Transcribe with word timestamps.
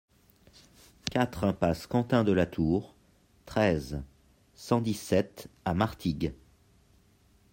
quatre 1.11 1.43
impasse 1.43 1.85
Quentin 1.85 2.23
de 2.23 2.31
la 2.31 2.47
Tour, 2.47 2.95
treize, 3.45 4.01
cent 4.55 4.81
dix-sept 4.81 5.47
à 5.63 5.75
Martigues 5.75 6.33